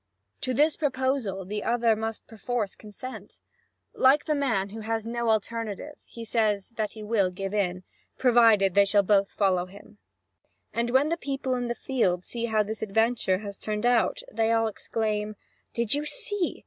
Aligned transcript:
To 0.41 0.55
this 0.55 0.77
proposal 0.77 1.45
the 1.45 1.61
other 1.63 1.95
must 1.95 2.25
perforce 2.25 2.73
consent. 2.75 3.39
Like 3.93 4.25
the 4.25 4.33
man 4.33 4.69
who 4.69 4.79
has 4.79 5.05
no 5.05 5.29
alternative, 5.29 5.93
he 6.05 6.25
says 6.25 6.69
that 6.69 6.93
he 6.93 7.03
will 7.03 7.29
give 7.29 7.53
in, 7.53 7.83
provided 8.17 8.73
they 8.73 8.81
both 8.87 8.87
shall 8.89 9.25
follow 9.37 9.67
him. 9.67 9.99
And 10.73 10.89
when 10.89 11.09
the 11.09 11.17
people 11.17 11.53
in 11.53 11.67
the 11.67 11.75
field 11.75 12.23
see 12.23 12.45
how 12.45 12.63
this 12.63 12.81
adventure 12.81 13.37
has 13.45 13.59
turned 13.59 13.85
out, 13.85 14.23
they 14.31 14.51
all 14.51 14.65
exclaim: 14.65 15.35
"Did 15.71 15.93
you 15.93 16.07
see? 16.07 16.59